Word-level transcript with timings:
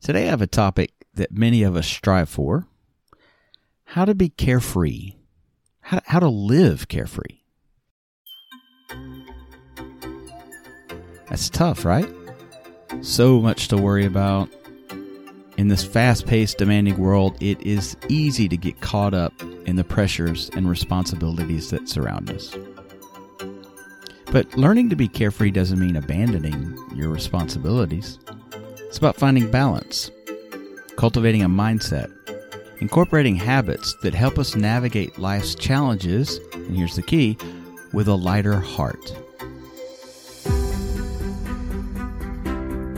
Today 0.00 0.26
I 0.26 0.30
have 0.30 0.42
a 0.42 0.46
topic 0.46 0.92
that 1.14 1.32
many 1.32 1.62
of 1.62 1.76
us 1.76 1.86
strive 1.86 2.28
for 2.28 2.66
how 3.84 4.04
to 4.04 4.14
be 4.14 4.28
carefree, 4.28 5.14
how, 5.80 6.00
how 6.04 6.20
to 6.20 6.28
live 6.28 6.88
carefree. 6.88 7.40
That's 11.28 11.48
tough, 11.48 11.84
right? 11.84 12.08
So 13.00 13.40
much 13.40 13.68
to 13.68 13.76
worry 13.76 14.06
about. 14.06 14.48
In 15.56 15.68
this 15.68 15.84
fast 15.84 16.26
paced, 16.26 16.58
demanding 16.58 16.98
world, 16.98 17.36
it 17.40 17.60
is 17.62 17.96
easy 18.08 18.48
to 18.48 18.56
get 18.56 18.80
caught 18.80 19.14
up 19.14 19.32
in 19.64 19.76
the 19.76 19.84
pressures 19.84 20.50
and 20.50 20.68
responsibilities 20.68 21.70
that 21.70 21.88
surround 21.88 22.30
us. 22.30 22.54
But 24.30 24.56
learning 24.56 24.90
to 24.90 24.96
be 24.96 25.08
carefree 25.08 25.52
doesn't 25.52 25.78
mean 25.78 25.96
abandoning 25.96 26.76
your 26.94 27.08
responsibilities. 27.08 28.18
It's 28.96 29.02
about 29.02 29.16
finding 29.16 29.50
balance, 29.50 30.10
cultivating 30.96 31.42
a 31.42 31.50
mindset, 31.50 32.10
incorporating 32.78 33.36
habits 33.36 33.94
that 34.00 34.14
help 34.14 34.38
us 34.38 34.56
navigate 34.56 35.18
life's 35.18 35.54
challenges, 35.54 36.40
and 36.54 36.74
here's 36.74 36.96
the 36.96 37.02
key, 37.02 37.36
with 37.92 38.08
a 38.08 38.14
lighter 38.14 38.58
heart. 38.58 39.14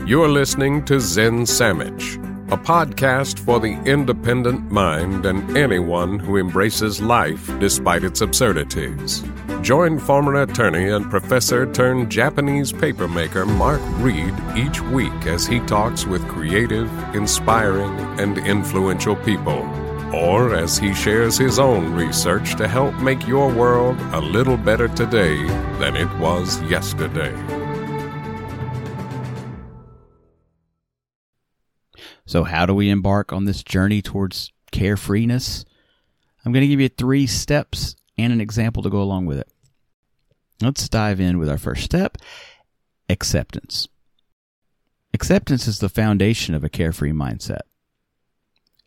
You're 0.07 0.29
listening 0.29 0.85
to 0.85 1.01
Zen 1.01 1.41
Sammich, 1.41 2.15
a 2.49 2.55
podcast 2.55 3.37
for 3.37 3.59
the 3.59 3.73
independent 3.83 4.71
mind 4.71 5.25
and 5.25 5.57
anyone 5.57 6.17
who 6.17 6.37
embraces 6.37 7.01
life 7.01 7.51
despite 7.59 8.05
its 8.05 8.21
absurdities. 8.21 9.21
Join 9.61 9.99
former 9.99 10.41
attorney 10.41 10.87
and 10.89 11.09
professor 11.09 11.71
turned 11.71 12.09
Japanese 12.09 12.71
papermaker 12.71 13.45
Mark 13.45 13.81
Reed 13.97 14.33
each 14.55 14.81
week 14.81 15.27
as 15.27 15.45
he 15.45 15.59
talks 15.61 16.05
with 16.05 16.25
creative, 16.29 16.89
inspiring, 17.13 17.93
and 18.19 18.37
influential 18.37 19.17
people, 19.17 19.59
or 20.15 20.55
as 20.55 20.77
he 20.77 20.93
shares 20.93 21.37
his 21.37 21.59
own 21.59 21.93
research 21.93 22.55
to 22.55 22.69
help 22.69 22.95
make 22.95 23.27
your 23.27 23.53
world 23.53 23.99
a 24.13 24.21
little 24.21 24.55
better 24.55 24.87
today 24.87 25.45
than 25.77 25.95
it 25.95 26.09
was 26.19 26.61
yesterday. 26.63 27.35
So, 32.25 32.45
how 32.45 32.65
do 32.65 32.73
we 32.73 32.89
embark 32.89 33.33
on 33.33 33.43
this 33.43 33.61
journey 33.61 34.01
towards 34.01 34.53
carefreeness? 34.71 35.65
I'm 36.45 36.53
going 36.53 36.61
to 36.61 36.67
give 36.67 36.79
you 36.79 36.89
three 36.89 37.27
steps 37.27 37.95
and 38.19 38.33
an 38.33 38.41
example 38.41 38.83
to 38.83 38.89
go 38.89 39.01
along 39.01 39.25
with 39.25 39.39
it. 39.39 39.51
Let's 40.61 40.89
dive 40.89 41.19
in 41.19 41.37
with 41.37 41.49
our 41.49 41.57
first 41.57 41.83
step 41.83 42.17
acceptance. 43.09 43.87
Acceptance 45.13 45.67
is 45.67 45.79
the 45.79 45.89
foundation 45.89 46.53
of 46.53 46.63
a 46.63 46.69
carefree 46.69 47.11
mindset. 47.11 47.61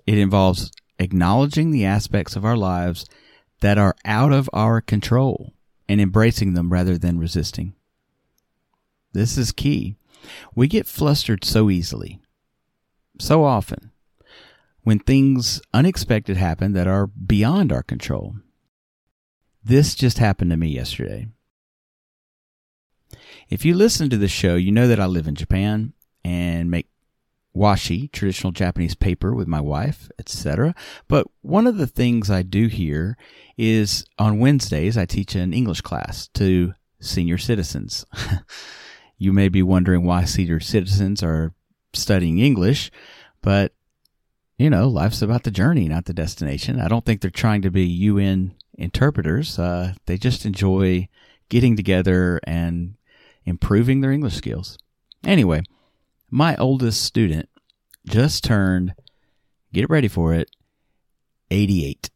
It 0.06 0.18
involves 0.18 0.70
acknowledging 0.98 1.70
the 1.70 1.84
aspects 1.84 2.36
of 2.36 2.44
our 2.44 2.56
lives 2.56 3.06
that 3.60 3.78
are 3.78 3.96
out 4.04 4.32
of 4.32 4.48
our 4.52 4.80
control 4.80 5.52
and 5.88 6.00
embracing 6.00 6.54
them 6.54 6.72
rather 6.72 6.96
than 6.96 7.18
resisting. 7.18 7.74
This 9.12 9.36
is 9.36 9.50
key. 9.50 9.96
We 10.54 10.68
get 10.68 10.86
flustered 10.86 11.44
so 11.44 11.68
easily 11.68 12.20
so 13.18 13.44
often 13.44 13.90
when 14.82 14.98
things 14.98 15.62
unexpected 15.72 16.36
happen 16.36 16.72
that 16.72 16.88
are 16.88 17.06
beyond 17.06 17.72
our 17.72 17.82
control. 17.82 18.36
This 19.64 19.94
just 19.94 20.18
happened 20.18 20.50
to 20.50 20.56
me 20.56 20.68
yesterday. 20.68 21.28
If 23.48 23.64
you 23.64 23.74
listen 23.74 24.10
to 24.10 24.16
the 24.16 24.28
show, 24.28 24.56
you 24.56 24.72
know 24.72 24.88
that 24.88 25.00
I 25.00 25.06
live 25.06 25.28
in 25.28 25.34
Japan 25.34 25.92
and 26.24 26.70
make 26.70 26.88
washi, 27.54 28.10
traditional 28.10 28.52
Japanese 28.52 28.94
paper 28.94 29.34
with 29.34 29.46
my 29.46 29.60
wife, 29.60 30.10
etc. 30.18 30.74
But 31.06 31.26
one 31.42 31.66
of 31.66 31.76
the 31.76 31.86
things 31.86 32.30
I 32.30 32.42
do 32.42 32.66
here 32.66 33.16
is 33.56 34.04
on 34.18 34.38
Wednesdays 34.38 34.96
I 34.96 35.04
teach 35.04 35.34
an 35.34 35.52
English 35.52 35.82
class 35.82 36.28
to 36.34 36.74
senior 37.00 37.38
citizens. 37.38 38.04
you 39.18 39.32
may 39.32 39.48
be 39.48 39.62
wondering 39.62 40.04
why 40.04 40.24
senior 40.24 40.60
citizens 40.60 41.22
are 41.22 41.52
studying 41.92 42.38
English, 42.38 42.90
but 43.42 43.74
you 44.58 44.70
know, 44.70 44.88
life's 44.88 45.22
about 45.22 45.42
the 45.42 45.50
journey, 45.50 45.88
not 45.88 46.04
the 46.04 46.14
destination. 46.14 46.80
I 46.80 46.88
don't 46.88 47.04
think 47.04 47.20
they're 47.20 47.30
trying 47.30 47.62
to 47.62 47.70
be 47.70 47.84
UN 47.84 48.54
interpreters. 48.74 49.58
Uh, 49.58 49.94
they 50.06 50.16
just 50.16 50.44
enjoy 50.46 51.08
getting 51.48 51.76
together 51.76 52.40
and 52.44 52.94
improving 53.44 54.00
their 54.00 54.12
English 54.12 54.34
skills. 54.34 54.78
Anyway, 55.24 55.62
my 56.30 56.56
oldest 56.56 57.02
student 57.02 57.48
just 58.06 58.42
turned, 58.42 58.94
get 59.72 59.88
ready 59.90 60.08
for 60.08 60.34
it, 60.34 60.50
88. 61.50 62.10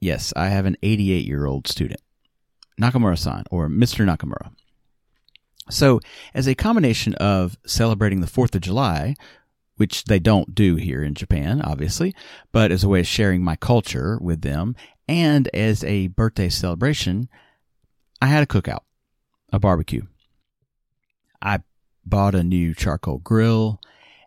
Yes, 0.00 0.32
I 0.36 0.48
have 0.48 0.66
an 0.66 0.76
88 0.82 1.26
year 1.26 1.46
old 1.46 1.66
student, 1.66 2.00
Nakamura 2.80 3.18
san, 3.18 3.44
or 3.50 3.68
Mr. 3.68 4.04
Nakamura. 4.04 4.52
So, 5.70 6.00
as 6.34 6.48
a 6.48 6.54
combination 6.54 7.14
of 7.14 7.56
celebrating 7.64 8.20
the 8.20 8.26
4th 8.26 8.54
of 8.54 8.62
July, 8.62 9.14
which 9.76 10.04
they 10.04 10.18
don't 10.18 10.54
do 10.54 10.76
here 10.76 11.02
in 11.02 11.14
Japan, 11.14 11.62
obviously, 11.62 12.14
but 12.52 12.70
as 12.70 12.84
a 12.84 12.88
way 12.88 13.00
of 13.00 13.06
sharing 13.06 13.42
my 13.42 13.56
culture 13.56 14.18
with 14.20 14.42
them, 14.42 14.74
and 15.10 15.48
as 15.52 15.82
a 15.82 16.06
birthday 16.06 16.48
celebration, 16.48 17.28
I 18.22 18.28
had 18.28 18.44
a 18.44 18.46
cookout, 18.46 18.84
a 19.52 19.58
barbecue. 19.58 20.02
I 21.42 21.62
bought 22.06 22.36
a 22.36 22.44
new 22.44 22.74
charcoal 22.74 23.18
grill, 23.18 23.80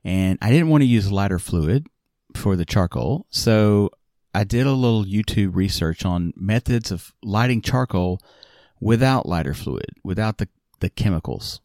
and 0.03 0.37
I 0.41 0.51
didn't 0.51 0.67
want 0.67 0.81
to 0.81 0.87
use 0.87 1.09
lighter 1.09 1.39
fluid 1.39 1.87
for 2.35 2.57
the 2.57 2.65
charcoal, 2.65 3.25
so 3.29 3.91
I 4.35 4.43
did 4.43 4.67
a 4.67 4.73
little 4.73 5.05
YouTube 5.05 5.55
research 5.55 6.03
on 6.03 6.33
methods 6.35 6.91
of 6.91 7.13
lighting 7.23 7.61
charcoal 7.61 8.19
without 8.81 9.25
lighter 9.25 9.53
fluid, 9.53 9.91
without 10.03 10.37
the 10.37 10.49
the 10.81 10.89
chemicals. 10.89 11.61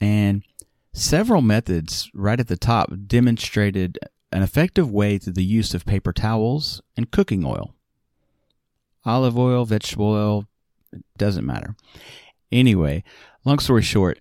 And 0.00 0.44
several 0.92 1.42
methods 1.42 2.08
right 2.14 2.38
at 2.38 2.46
the 2.46 2.56
top 2.56 2.92
demonstrated 3.08 3.98
an 4.30 4.44
effective 4.44 4.88
way 4.88 5.18
through 5.18 5.32
the 5.32 5.42
use 5.42 5.74
of 5.74 5.84
paper 5.84 6.12
towels 6.12 6.80
and 6.96 7.10
cooking 7.10 7.44
oil. 7.44 7.75
Olive 9.06 9.38
oil, 9.38 9.64
vegetable 9.64 10.10
oil, 10.10 10.46
it 10.92 11.02
doesn't 11.16 11.46
matter. 11.46 11.76
Anyway, 12.52 13.04
long 13.44 13.58
story 13.58 13.82
short, 13.82 14.18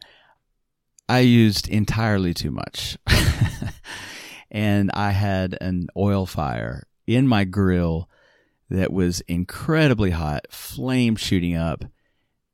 I 1.10 1.20
used 1.20 1.68
entirely 1.68 2.34
too 2.34 2.52
much. 2.52 2.98
and 4.52 4.92
I 4.94 5.12
had 5.12 5.58
an 5.60 5.88
oil 5.98 6.26
fire 6.26 6.88
in 7.06 7.28
my 7.28 7.44
grill 7.44 8.10
that 8.70 8.94
was 8.94 9.22
incredibly 9.22 10.12
hot, 10.12 10.48
flame 10.50 11.16
shooting 11.16 11.56
up 11.56 11.84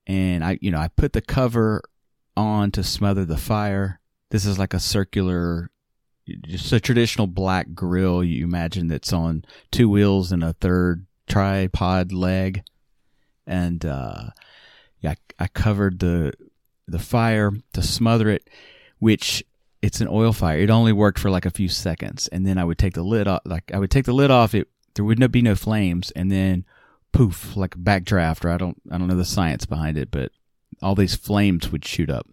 and 0.07 0.43
I, 0.43 0.57
you 0.61 0.71
know, 0.71 0.79
I 0.79 0.87
put 0.89 1.13
the 1.13 1.21
cover 1.21 1.81
on 2.35 2.71
to 2.71 2.83
smother 2.83 3.25
the 3.25 3.37
fire. 3.37 3.99
This 4.29 4.45
is 4.45 4.57
like 4.57 4.73
a 4.73 4.79
circular, 4.79 5.71
just 6.27 6.71
a 6.73 6.79
traditional 6.79 7.27
black 7.27 7.73
grill 7.73 8.23
you 8.23 8.43
imagine 8.43 8.87
that's 8.87 9.13
on 9.13 9.45
two 9.71 9.89
wheels 9.89 10.31
and 10.31 10.43
a 10.43 10.53
third 10.53 11.05
tripod 11.31 12.11
leg, 12.11 12.63
and 13.47 13.85
uh, 13.85 14.29
yeah, 14.99 15.15
I, 15.39 15.47
covered 15.47 15.99
the 15.99 16.33
the 16.87 16.99
fire 16.99 17.51
to 17.73 17.81
smother 17.81 18.29
it, 18.29 18.49
which 18.99 19.43
it's 19.81 20.01
an 20.01 20.07
oil 20.09 20.33
fire. 20.33 20.59
It 20.59 20.69
only 20.69 20.93
worked 20.93 21.19
for 21.19 21.29
like 21.29 21.45
a 21.45 21.51
few 21.51 21.69
seconds, 21.69 22.27
and 22.27 22.45
then 22.45 22.57
I 22.57 22.63
would 22.63 22.77
take 22.77 22.93
the 22.93 23.03
lid 23.03 23.27
off. 23.27 23.41
Like 23.45 23.71
I 23.73 23.79
would 23.79 23.91
take 23.91 24.05
the 24.05 24.13
lid 24.13 24.31
off. 24.31 24.53
It 24.53 24.67
there 24.95 25.05
would 25.05 25.19
not 25.19 25.31
be 25.31 25.41
no 25.41 25.55
flames, 25.55 26.11
and 26.11 26.31
then 26.31 26.65
poof, 27.11 27.55
like 27.55 27.75
a 27.75 27.79
backdraft, 27.79 28.45
or 28.45 28.49
I 28.49 28.57
don't, 28.57 28.81
I 28.91 28.97
don't 28.97 29.07
know 29.07 29.15
the 29.15 29.25
science 29.25 29.65
behind 29.65 29.97
it, 29.97 30.11
but 30.11 30.31
all 30.81 30.95
these 30.95 31.15
flames 31.15 31.71
would 31.71 31.85
shoot 31.85 32.09
up. 32.09 32.27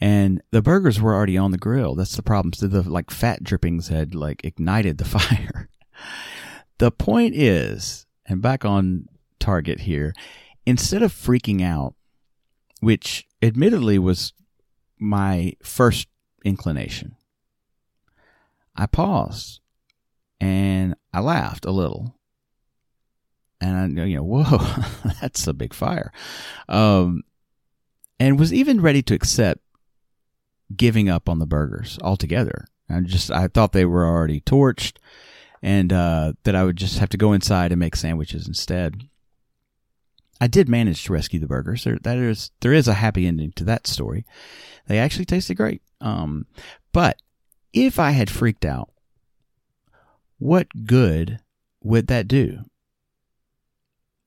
And 0.00 0.42
the 0.50 0.62
burgers 0.62 1.00
were 1.00 1.14
already 1.14 1.38
on 1.38 1.52
the 1.52 1.58
grill. 1.58 1.94
That's 1.94 2.16
the 2.16 2.22
problem. 2.22 2.52
So 2.52 2.66
the 2.66 2.82
like 2.82 3.10
fat 3.10 3.44
drippings 3.44 3.88
had 3.88 4.14
like 4.14 4.44
ignited 4.44 4.98
the 4.98 5.04
fire. 5.18 5.68
The 6.82 6.90
point 6.90 7.36
is, 7.36 8.06
and 8.26 8.42
back 8.42 8.64
on 8.64 9.06
target 9.38 9.82
here, 9.82 10.12
instead 10.66 11.00
of 11.00 11.12
freaking 11.12 11.62
out, 11.62 11.94
which 12.80 13.24
admittedly 13.40 14.00
was 14.00 14.32
my 14.98 15.52
first 15.62 16.08
inclination, 16.44 17.14
I 18.74 18.86
paused 18.86 19.60
and 20.40 20.96
I 21.14 21.20
laughed 21.20 21.66
a 21.66 21.70
little. 21.70 22.16
And 23.60 24.00
I, 24.00 24.04
you 24.04 24.16
know, 24.16 24.24
whoa, 24.24 24.58
that's 25.20 25.46
a 25.46 25.52
big 25.52 25.74
fire, 25.74 26.10
um, 26.68 27.22
and 28.18 28.40
was 28.40 28.52
even 28.52 28.80
ready 28.80 29.02
to 29.02 29.14
accept 29.14 29.60
giving 30.76 31.08
up 31.08 31.28
on 31.28 31.38
the 31.38 31.46
burgers 31.46 31.96
altogether. 32.02 32.64
I 32.90 33.02
just 33.02 33.30
I 33.30 33.46
thought 33.46 33.70
they 33.70 33.84
were 33.84 34.04
already 34.04 34.40
torched, 34.40 34.96
and 35.62 35.92
uh, 35.92 36.32
that 36.44 36.56
I 36.56 36.64
would 36.64 36.76
just 36.76 36.98
have 36.98 37.08
to 37.10 37.16
go 37.16 37.32
inside 37.32 37.72
and 37.72 37.78
make 37.78 37.96
sandwiches 37.96 38.48
instead. 38.48 39.08
I 40.40 40.48
did 40.48 40.68
manage 40.68 41.04
to 41.04 41.12
rescue 41.12 41.38
the 41.38 41.46
burgers. 41.46 41.84
There, 41.84 41.98
that 42.02 42.18
is, 42.18 42.50
there 42.60 42.72
is 42.72 42.88
a 42.88 42.94
happy 42.94 43.26
ending 43.26 43.52
to 43.52 43.64
that 43.64 43.86
story. 43.86 44.26
They 44.88 44.98
actually 44.98 45.24
tasted 45.24 45.54
great. 45.54 45.82
Um, 46.00 46.46
but 46.92 47.22
if 47.72 48.00
I 48.00 48.10
had 48.10 48.28
freaked 48.28 48.64
out, 48.64 48.90
what 50.38 50.66
good 50.84 51.38
would 51.82 52.08
that 52.08 52.26
do? 52.26 52.64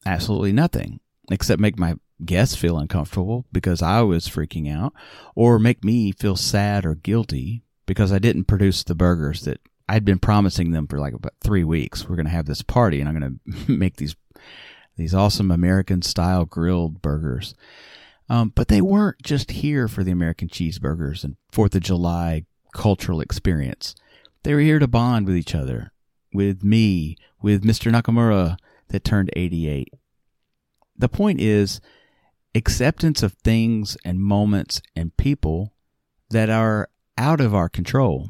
Absolutely 0.06 0.54
nothing, 0.54 1.02
except 1.30 1.60
make 1.60 1.78
my 1.78 1.96
guests 2.24 2.56
feel 2.56 2.78
uncomfortable 2.78 3.46
because 3.52 3.82
I 3.82 4.02
was 4.02 4.30
freaking 4.30 4.74
out, 4.74 4.94
or 5.36 5.60
make 5.60 5.84
me 5.84 6.14
feel 6.14 6.38
sad 6.38 6.86
or 6.86 6.96
guilty 6.96 7.64
because 7.86 8.14
I 8.14 8.20
didn't 8.20 8.46
produce 8.46 8.84
the 8.84 8.96
burgers 8.96 9.42
that 9.42 9.60
I'd 9.88 10.06
been 10.06 10.20
promising 10.20 10.72
them 10.72 10.88
for 10.88 11.00
like 11.00 11.14
about 11.14 11.34
three 11.44 11.64
weeks. 11.64 12.08
We're 12.08 12.16
going 12.16 12.26
to 12.26 12.32
have 12.32 12.46
this 12.46 12.62
party 12.62 13.00
and 13.00 13.10
I'm 13.10 13.20
going 13.20 13.40
to 13.66 13.72
make 13.72 13.98
these, 13.98 14.16
these 14.98 15.14
awesome 15.14 15.52
American 15.52 16.02
style 16.02 16.46
grilled 16.46 17.02
burgers. 17.02 17.56
Um, 18.28 18.52
but 18.56 18.70
they 18.70 18.82
weren't 18.82 19.22
just 19.22 19.52
here 19.52 19.88
for 19.88 20.04
the 20.04 20.12
American 20.12 20.48
cheeseburgers 20.48 21.24
and 21.24 21.38
Fourth 21.52 21.76
of 21.76 21.84
July 21.84 22.46
cultural 22.74 23.22
experience. 23.22 23.96
They 24.44 24.54
were 24.54 24.62
here 24.62 24.80
to 24.80 24.88
bond 24.88 25.28
with 25.28 25.38
each 25.38 25.56
other, 25.56 25.92
with 26.34 26.64
me, 26.64 27.18
with 27.42 27.64
Mr. 27.64 27.92
Nakamura 27.92 28.58
that 28.90 29.04
turned 29.04 29.30
88. 29.36 29.94
The 30.98 31.10
point 31.10 31.40
is 31.40 31.82
acceptance 32.54 33.22
of 33.22 33.34
things 33.34 33.98
and 34.06 34.20
moments 34.20 34.82
and 34.96 35.16
people 35.18 35.74
that 36.30 36.50
are 36.50 36.90
out 37.18 37.42
of 37.42 37.54
our 37.54 37.70
control. 37.70 38.30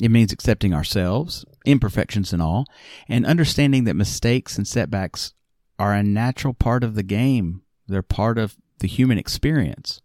It 0.00 0.10
means 0.10 0.32
accepting 0.32 0.72
ourselves, 0.72 1.44
imperfections 1.64 2.32
and 2.32 2.40
all, 2.40 2.66
and 3.08 3.26
understanding 3.26 3.84
that 3.84 3.94
mistakes 3.94 4.56
and 4.56 4.66
setbacks 4.66 5.32
are 5.78 5.92
a 5.92 6.02
natural 6.02 6.54
part 6.54 6.84
of 6.84 6.94
the 6.94 7.02
game. 7.02 7.62
They're 7.86 8.02
part 8.02 8.38
of 8.38 8.56
the 8.78 8.86
human 8.86 9.18
experience. 9.18 10.00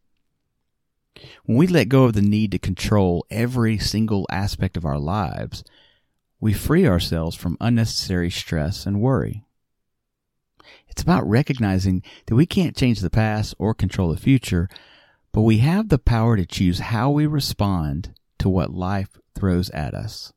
When 1.46 1.58
we 1.58 1.68
let 1.68 1.90
go 1.90 2.06
of 2.06 2.14
the 2.14 2.22
need 2.22 2.52
to 2.52 2.60
control 2.60 3.26
every 3.30 3.78
single 3.78 4.26
aspect 4.32 4.78
of 4.78 4.86
our 4.86 4.98
lives, 4.98 5.64
we 6.40 6.54
free 6.54 6.88
ourselves 6.88 7.36
from 7.36 7.58
unnecessary 7.62 8.32
stress 8.32 8.86
and 8.86 9.00
worry. 9.00 9.46
It's 10.88 11.02
about 11.02 11.28
recognizing 11.28 12.04
that 12.26 12.36
we 12.36 12.46
can't 12.46 12.76
change 12.76 13.00
the 13.00 13.10
past 13.10 13.56
or 13.60 13.74
control 13.74 14.12
the 14.12 14.20
future, 14.20 14.70
but 15.32 15.42
we 15.42 15.60
have 15.60 15.90
the 15.90 16.00
power 16.00 16.36
to 16.36 16.46
choose 16.46 16.80
how 16.80 17.12
we 17.12 17.26
respond 17.26 18.14
to 18.44 18.50
what 18.50 18.74
life 18.74 19.18
throws 19.34 19.70
at 19.70 19.94
us. 19.94 20.34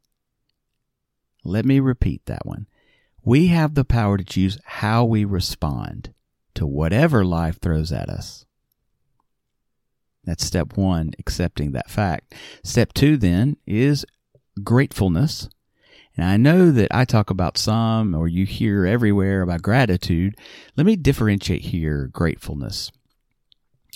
Let 1.43 1.65
me 1.65 1.81
repeat 1.81 2.25
that 2.27 2.47
one. 2.47 2.69
We 3.25 3.49
have 3.49 3.75
the 3.75 3.85
power 3.85 4.17
to 4.17 4.23
choose 4.23 4.61
how 4.65 5.05
we 5.05 5.25
respond 5.25 6.15
to 6.55 6.69
whatever 6.69 7.25
life 7.25 7.59
throws 7.61 7.91
at 7.91 8.09
us. 8.09 8.45
That's 10.23 10.47
step 10.47 10.77
one, 10.77 11.15
accepting 11.19 11.73
that 11.73 11.91
fact. 11.91 12.33
Step 12.63 12.93
two, 12.93 13.17
then, 13.17 13.57
is 13.67 14.07
gratefulness. 14.63 15.49
And 16.17 16.29
I 16.29 16.37
know 16.37 16.71
that 16.71 16.95
I 16.95 17.05
talk 17.05 17.29
about 17.29 17.59
some, 17.59 18.15
or 18.15 18.29
you 18.29 18.47
hear 18.47 18.87
everywhere 18.87 19.43
about 19.43 19.63
gratitude. 19.63 20.37
Let 20.77 20.87
me 20.87 20.95
differentiate 20.95 21.63
here 21.63 22.09
gratefulness. 22.13 22.93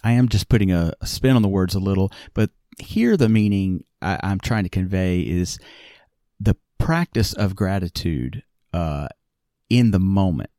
I 0.02 0.12
am 0.12 0.28
just 0.28 0.48
putting 0.48 0.72
a, 0.72 0.94
a 1.00 1.06
spin 1.06 1.36
on 1.36 1.42
the 1.42 1.48
words 1.48 1.76
a 1.76 1.80
little, 1.80 2.10
but 2.34 2.50
here 2.80 3.16
the 3.16 3.28
meaning 3.28 3.84
I, 4.02 4.18
am 4.22 4.40
trying 4.40 4.64
to 4.64 4.70
convey 4.70 5.20
is 5.20 5.58
the 6.38 6.56
practice 6.78 7.32
of 7.32 7.56
gratitude 7.56 8.42
uh, 8.72 9.08
in 9.68 9.90
the 9.90 9.98
moment. 9.98 10.50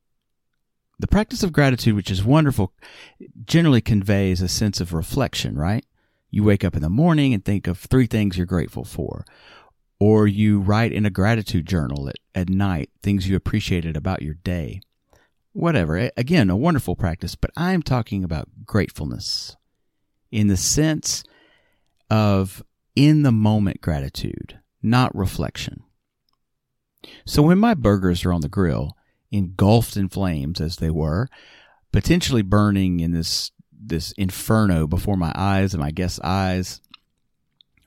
The 1.00 1.08
practice 1.08 1.42
of 1.42 1.52
gratitude, 1.52 1.96
which 1.96 2.12
is 2.12 2.24
wonderful, 2.24 2.74
generally 3.44 3.82
conveys 3.82 4.42
a 4.42 4.48
sense 4.48 4.80
of 4.80 4.94
reflection, 4.94 5.58
right? 5.58 5.86
You 6.30 6.44
wake 6.44 6.64
up 6.64 6.76
in 6.76 6.82
the 6.82 6.90
morning 6.90 7.34
and 7.34 7.44
think 7.44 7.68
of 7.68 7.78
three 7.78 8.06
things 8.06 8.38
you're 8.38 8.46
grateful 8.46 8.86
for. 8.86 9.26
Or 10.00 10.28
you 10.28 10.60
write 10.60 10.92
in 10.92 11.06
a 11.06 11.12
gratitude 11.12 11.66
journal 11.66 12.08
at, 12.08 12.16
at 12.34 12.50
night 12.50 12.90
things 13.02 13.28
you 13.28 13.36
appreciated 13.36 13.98
about 13.98 14.22
your 14.22 14.36
day. 14.36 14.82
Whatever. 15.54 16.12
Again, 16.16 16.50
a 16.50 16.56
wonderful 16.56 16.96
practice, 16.96 17.36
but 17.36 17.52
I'm 17.58 17.84
talking 17.84 18.24
about 18.24 18.48
gratefulness 18.66 19.56
in 20.32 20.48
the 20.48 20.58
sense 20.58 21.24
of 22.12 22.62
in 22.94 23.24
the 23.24 23.31
moment 23.31 23.80
gratitude, 23.80 24.60
not 24.84 25.16
reflection. 25.16 25.81
So 27.25 27.42
when 27.42 27.58
my 27.58 27.74
burgers 27.74 28.25
are 28.25 28.34
on 28.34 28.42
the 28.42 28.50
grill, 28.50 28.98
engulfed 29.31 29.96
in 29.96 30.10
flames 30.10 30.60
as 30.60 30.75
they 30.75 30.90
were, 30.90 31.30
potentially 31.92 32.42
burning 32.42 33.00
in 33.00 33.13
this 33.13 33.52
this 33.84 34.12
inferno 34.12 34.86
before 34.86 35.18
my 35.18 35.31
eyes 35.34 35.74
and 35.74 35.81
my 35.81 35.90
guests' 35.90 36.19
eyes, 36.24 36.81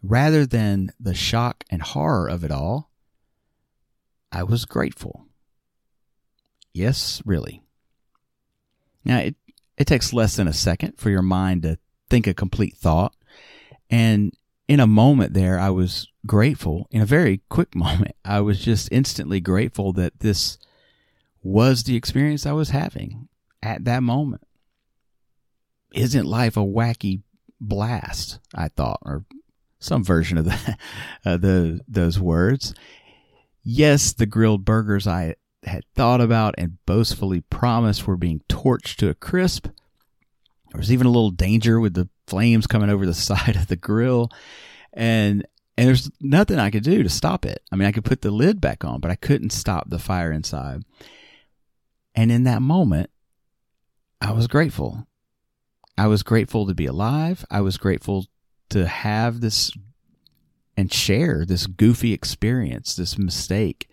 rather 0.03 0.45
than 0.45 0.91
the 0.99 1.15
shock 1.15 1.63
and 1.71 1.83
horror 1.83 2.27
of 2.27 2.43
it 2.43 2.51
all, 2.51 2.91
I 4.33 4.43
was 4.43 4.65
grateful. 4.65 5.27
Yes, 6.73 7.23
really. 7.25 7.63
Now 9.05 9.19
it 9.19 9.37
it 9.77 9.87
takes 9.87 10.15
less 10.15 10.37
than 10.37 10.49
a 10.49 10.53
second 10.55 10.95
for 10.97 11.11
your 11.11 11.23
mind 11.23 11.63
to 11.63 11.79
think 12.09 12.27
a 12.27 12.35
complete 12.35 12.77
thought 12.77 13.15
and 13.91 14.33
in 14.69 14.81
a 14.81 14.87
moment 14.87 15.35
there, 15.35 15.59
I 15.59 15.71
was 15.71 16.09
grateful. 16.27 16.87
In 16.91 17.01
a 17.01 17.07
very 17.07 17.43
quick 17.49 17.75
moment, 17.75 18.17
I 18.25 18.41
was 18.41 18.61
just 18.61 18.89
instantly 18.91 19.41
grateful 19.41 19.93
that 19.95 20.21
this 20.21 20.59
was 21.43 21.85
the 21.85 21.97
experience 21.97 22.47
I 22.47 22.53
was 22.53 22.71
having 22.71 23.29
at 23.63 23.85
that 23.85 24.03
moment. 24.03 24.43
Isn't 25.93 26.27
life 26.27 26.57
a 26.57 26.61
wacky 26.61 27.23
blast? 27.61 28.41
I 28.55 28.69
thought, 28.69 28.99
or 29.03 29.25
some 29.79 30.03
version 30.03 30.39
of 30.39 30.49
uh, 31.25 31.37
the 31.37 31.81
those 31.87 32.19
words. 32.19 32.75
Yes, 33.63 34.13
the 34.13 34.27
grilled 34.27 34.65
burgers 34.65 35.07
I 35.07 35.37
had 35.63 35.85
thought 35.95 36.21
about 36.21 36.55
and 36.59 36.79
boastfully 36.85 37.41
promised 37.41 38.07
were 38.07 38.17
being 38.17 38.43
torched 38.49 38.97
to 38.97 39.09
a 39.09 39.15
crisp. 39.15 39.69
There 40.75 40.81
was 40.81 40.93
even 40.93 41.07
a 41.07 41.11
little 41.11 41.31
danger 41.31 41.79
with 41.79 41.95
the 41.95 42.09
flames 42.27 42.67
coming 42.67 42.91
over 42.91 43.07
the 43.07 43.15
side 43.15 43.55
of 43.55 43.69
the 43.69 43.77
grill. 43.77 44.29
And 44.93 45.47
and 45.77 45.89
there's 45.89 46.11
nothing 46.21 46.59
I 46.59 46.71
could 46.71 46.83
do 46.83 47.03
to 47.03 47.09
stop 47.09 47.45
it. 47.45 47.63
I 47.73 47.77
mean, 47.77 47.87
I 47.87 47.93
could 47.93 48.05
put 48.05 48.23
the 48.23 48.31
lid 48.31 48.61
back 48.61 48.85
on, 48.85 49.01
but 49.01 49.11
I 49.11 49.17
couldn't 49.17 49.51
stop 49.51 49.89
the 49.89 49.99
fire 49.99 50.31
inside. 50.31 50.85
And 52.15 52.31
in 52.31 52.45
that 52.45 52.63
moment, 52.63 53.11
I 54.21 54.33
was 54.33 54.47
grateful. 54.47 55.07
I 55.99 56.07
was 56.07 56.23
grateful 56.23 56.67
to 56.67 56.75
be 56.75 56.87
alive. 56.87 57.45
I 57.51 57.61
was 57.61 57.77
grateful 57.77 58.27
to 58.71 58.87
have 58.87 59.41
this 59.41 59.73
and 60.77 60.93
share 60.93 61.45
this 61.45 61.67
goofy 61.67 62.13
experience, 62.13 62.95
this 62.97 63.17
mistake. 63.17 63.89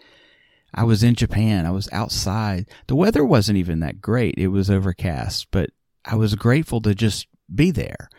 I 0.73 0.83
was 0.83 1.03
in 1.03 1.15
Japan. 1.15 1.65
I 1.65 1.71
was 1.71 1.89
outside. 1.91 2.67
The 2.87 2.95
weather 2.95 3.23
wasn't 3.23 3.57
even 3.57 3.81
that 3.81 4.01
great. 4.01 4.35
It 4.37 4.47
was 4.47 4.69
overcast, 4.69 5.47
but 5.51 5.71
I 6.05 6.15
was 6.15 6.35
grateful 6.35 6.81
to 6.81 6.95
just 6.95 7.27
be 7.53 7.71
there 7.71 8.09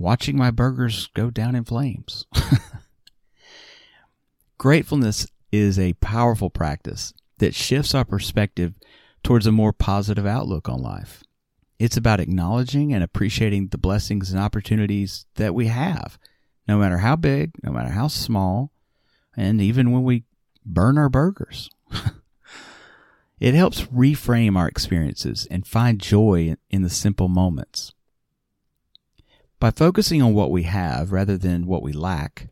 watching 0.00 0.36
my 0.36 0.50
burgers 0.50 1.08
go 1.14 1.30
down 1.30 1.54
in 1.54 1.64
flames. 1.64 2.24
Gratefulness 4.58 5.26
is 5.52 5.78
a 5.78 5.92
powerful 5.94 6.50
practice 6.50 7.12
that 7.38 7.54
shifts 7.54 7.94
our 7.94 8.04
perspective 8.04 8.74
towards 9.22 9.46
a 9.46 9.52
more 9.52 9.72
positive 9.72 10.26
outlook 10.26 10.68
on 10.68 10.82
life. 10.82 11.22
It's 11.78 11.96
about 11.96 12.20
acknowledging 12.20 12.92
and 12.92 13.02
appreciating 13.02 13.68
the 13.68 13.78
blessings 13.78 14.30
and 14.30 14.40
opportunities 14.40 15.26
that 15.36 15.54
we 15.54 15.68
have, 15.68 16.18
no 16.68 16.78
matter 16.78 16.98
how 16.98 17.16
big, 17.16 17.52
no 17.62 17.72
matter 17.72 17.90
how 17.90 18.08
small, 18.08 18.72
and 19.36 19.60
even 19.60 19.90
when 19.90 20.02
we 20.02 20.24
burn 20.64 20.98
our 20.98 21.08
burgers. 21.08 21.70
it 23.40 23.54
helps 23.54 23.82
reframe 23.86 24.56
our 24.56 24.68
experiences 24.68 25.48
and 25.50 25.66
find 25.66 25.98
joy 25.98 26.54
in 26.68 26.82
the 26.82 26.90
simple 26.90 27.28
moments. 27.28 27.94
By 29.58 29.70
focusing 29.70 30.22
on 30.22 30.34
what 30.34 30.50
we 30.50 30.64
have 30.64 31.10
rather 31.10 31.36
than 31.36 31.66
what 31.66 31.82
we 31.82 31.92
lack, 31.92 32.48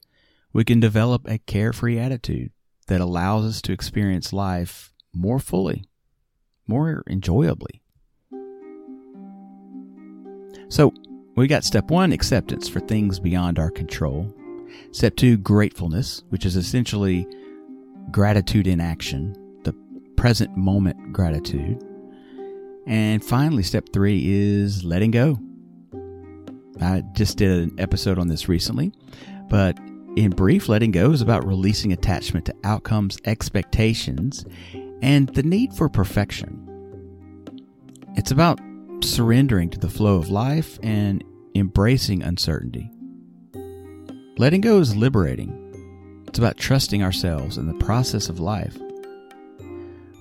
we 0.52 0.64
can 0.64 0.80
develop 0.80 1.28
a 1.28 1.38
carefree 1.38 1.98
attitude 1.98 2.52
that 2.86 3.02
allows 3.02 3.44
us 3.44 3.62
to 3.62 3.72
experience 3.72 4.32
life 4.32 4.94
more 5.14 5.38
fully, 5.38 5.84
more 6.66 7.02
enjoyably. 7.06 7.82
So, 10.70 10.92
we 11.34 11.46
got 11.46 11.64
step 11.64 11.90
one 11.90 12.12
acceptance 12.12 12.68
for 12.68 12.80
things 12.80 13.20
beyond 13.20 13.58
our 13.58 13.70
control. 13.70 14.34
Step 14.90 15.16
two, 15.16 15.36
gratefulness, 15.36 16.24
which 16.30 16.44
is 16.44 16.56
essentially 16.56 17.26
gratitude 18.10 18.66
in 18.66 18.80
action, 18.80 19.34
present 20.18 20.56
moment 20.56 21.12
gratitude. 21.12 21.80
And 22.86 23.24
finally, 23.24 23.62
step 23.62 23.90
three 23.92 24.22
is 24.26 24.82
letting 24.82 25.12
go. 25.12 25.38
I 26.80 27.02
just 27.12 27.38
did 27.38 27.50
an 27.50 27.76
episode 27.78 28.18
on 28.18 28.26
this 28.26 28.48
recently, 28.48 28.92
but 29.48 29.78
in 30.16 30.30
brief, 30.30 30.68
letting 30.68 30.90
go 30.90 31.12
is 31.12 31.22
about 31.22 31.46
releasing 31.46 31.92
attachment 31.92 32.46
to 32.46 32.54
outcomes, 32.64 33.18
expectations, 33.26 34.44
and 35.02 35.28
the 35.30 35.44
need 35.44 35.72
for 35.72 35.88
perfection. 35.88 36.64
It's 38.16 38.32
about 38.32 38.60
surrendering 39.00 39.70
to 39.70 39.78
the 39.78 39.88
flow 39.88 40.16
of 40.16 40.30
life 40.30 40.80
and 40.82 41.22
embracing 41.54 42.24
uncertainty. 42.24 42.90
Letting 44.36 44.62
go 44.62 44.80
is 44.80 44.96
liberating. 44.96 46.24
It's 46.26 46.40
about 46.40 46.56
trusting 46.56 47.04
ourselves 47.04 47.56
in 47.56 47.68
the 47.68 47.84
process 47.84 48.28
of 48.28 48.40
life. 48.40 48.76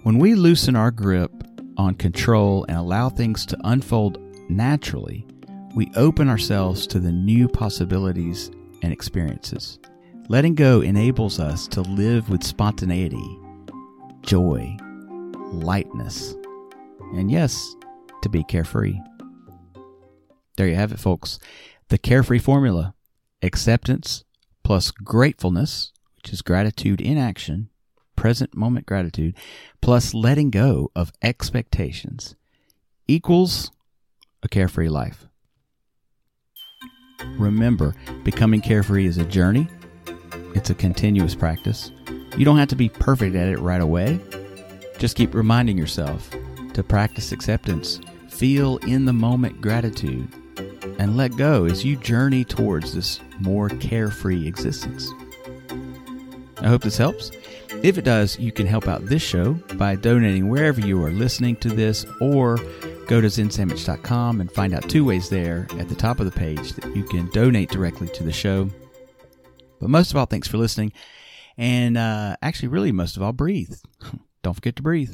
When 0.07 0.19
we 0.19 0.35
loosen 0.35 0.77
our 0.77 0.89
grip 0.89 1.33
on 1.75 1.95
control 1.95 2.65
and 2.69 2.77
allow 2.77 3.09
things 3.09 3.45
to 3.47 3.57
unfold 3.65 4.19
naturally, 4.49 5.27
we 5.75 5.91
open 5.97 6.29
ourselves 6.29 6.87
to 6.87 6.99
the 6.99 7.11
new 7.11 7.49
possibilities 7.49 8.49
and 8.81 8.93
experiences. 8.93 9.79
Letting 10.29 10.55
go 10.55 10.79
enables 10.79 11.41
us 11.41 11.67
to 11.67 11.81
live 11.81 12.29
with 12.29 12.41
spontaneity, 12.41 13.37
joy, 14.21 14.77
lightness, 15.51 16.35
and 17.15 17.29
yes, 17.29 17.75
to 18.21 18.29
be 18.29 18.45
carefree. 18.45 18.97
There 20.55 20.69
you 20.69 20.75
have 20.75 20.93
it, 20.93 20.99
folks. 20.99 21.37
The 21.89 21.97
carefree 21.97 22.39
formula 22.39 22.95
acceptance 23.41 24.23
plus 24.63 24.89
gratefulness, 24.89 25.91
which 26.15 26.31
is 26.31 26.41
gratitude 26.41 27.01
in 27.01 27.17
action, 27.17 27.71
present 28.17 28.53
moment 28.53 28.85
gratitude, 28.85 29.35
plus 29.81 30.13
letting 30.13 30.49
go 30.49 30.91
of 30.93 31.13
expectations 31.21 32.35
equals 33.07 33.71
a 34.43 34.49
carefree 34.49 34.89
life. 34.89 35.27
Remember, 37.37 37.95
becoming 38.23 38.59
carefree 38.59 39.07
is 39.07 39.17
a 39.17 39.25
journey, 39.25 39.67
it's 40.53 40.69
a 40.69 40.75
continuous 40.75 41.33
practice. 41.33 41.91
You 42.37 42.45
don't 42.45 42.57
have 42.57 42.67
to 42.69 42.75
be 42.75 42.89
perfect 42.89 43.35
at 43.35 43.47
it 43.47 43.59
right 43.59 43.81
away. 43.81 44.19
Just 44.97 45.15
keep 45.15 45.33
reminding 45.33 45.77
yourself 45.77 46.29
to 46.73 46.83
practice 46.83 47.31
acceptance, 47.31 47.99
feel 48.29 48.77
in 48.77 49.05
the 49.05 49.13
moment 49.13 49.61
gratitude, 49.61 50.27
and 50.99 51.17
let 51.17 51.35
go 51.37 51.65
as 51.65 51.85
you 51.85 51.95
journey 51.95 52.43
towards 52.43 52.93
this 52.93 53.19
more 53.39 53.69
carefree 53.69 54.47
existence. 54.47 55.09
I 56.59 56.67
hope 56.67 56.81
this 56.81 56.97
helps. 56.97 57.31
If 57.83 57.97
it 57.97 58.05
does, 58.05 58.39
you 58.39 58.51
can 58.51 58.65
help 58.65 58.87
out 58.87 59.05
this 59.05 59.21
show 59.21 59.53
by 59.75 59.95
donating 59.95 60.49
wherever 60.49 60.81
you 60.81 61.01
are 61.03 61.11
listening 61.11 61.55
to 61.57 61.69
this 61.69 62.05
or 62.19 62.57
go 63.07 63.21
to 63.21 63.27
zensammich.com 63.27 64.41
and 64.41 64.51
find 64.51 64.73
out 64.73 64.89
two 64.89 65.05
ways 65.05 65.29
there 65.29 65.67
at 65.77 65.87
the 65.87 65.95
top 65.95 66.19
of 66.19 66.25
the 66.25 66.31
page 66.31 66.73
that 66.73 66.95
you 66.95 67.03
can 67.03 67.29
donate 67.29 67.69
directly 67.69 68.07
to 68.09 68.23
the 68.23 68.33
show. 68.33 68.69
But 69.79 69.89
most 69.89 70.11
of 70.11 70.17
all, 70.17 70.25
thanks 70.25 70.47
for 70.47 70.57
listening. 70.57 70.91
And 71.55 71.97
uh, 71.97 72.35
actually, 72.41 72.69
really, 72.69 72.91
most 72.91 73.15
of 73.15 73.23
all, 73.23 73.31
breathe. 73.31 73.75
Don't 74.41 74.53
forget 74.53 74.75
to 74.77 74.83
breathe. 74.83 75.13